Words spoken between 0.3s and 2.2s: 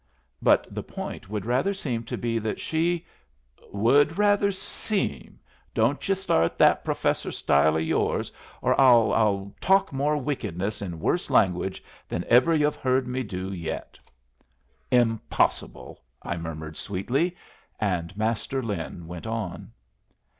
"But the point would rather seem to